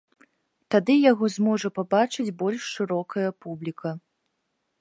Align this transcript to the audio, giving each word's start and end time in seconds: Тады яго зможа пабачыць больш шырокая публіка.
Тады 0.75 0.95
яго 1.11 1.29
зможа 1.35 1.71
пабачыць 1.77 2.35
больш 2.41 2.61
шырокая 2.79 3.29
публіка. 3.47 3.97